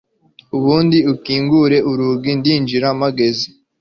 [0.57, 3.45] Ubundi ukingura urugi ndinjira mpageze